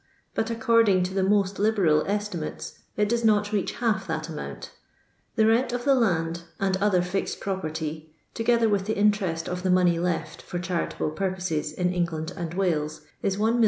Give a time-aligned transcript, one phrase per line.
[0.33, 4.71] but, accord ing to the roost liberal estimates, it does not reach half that amount;
[5.35, 9.69] the rent of the land and other fixed property, together with the interest of the
[9.69, 13.59] money left for charitable purposes in Eng land and Wales, is 1,200,000